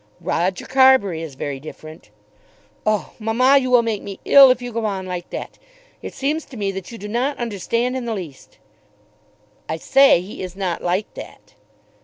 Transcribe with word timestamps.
"Roger 0.19 0.65
Carbury 0.65 1.21
is 1.21 1.35
very 1.35 1.59
different." 1.59 2.09
"Oh, 2.87 3.13
mamma, 3.19 3.59
you 3.59 3.69
will 3.69 3.83
make 3.83 4.01
me 4.01 4.19
ill 4.25 4.49
if 4.49 4.59
you 4.59 4.71
go 4.73 4.83
on 4.85 5.05
like 5.05 5.29
that. 5.29 5.59
It 6.01 6.15
seems 6.15 6.43
to 6.45 6.57
me 6.57 6.71
that 6.71 6.91
you 6.91 6.97
do 6.97 7.07
not 7.07 7.37
understand 7.37 7.95
in 7.95 8.05
the 8.05 8.15
least." 8.15 8.57
"I 9.69 9.77
say 9.77 10.19
he 10.21 10.41
is 10.41 10.55
not 10.55 10.81
like 10.83 11.13
that." 11.13 11.53